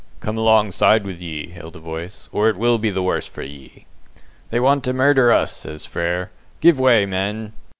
[0.19, 3.85] "Come alongside with ye!" hailed a voice, "or it will be the worse for ye!"
[4.49, 6.31] "They want to murder us," says Frere.
[6.59, 7.53] "Give way, men!"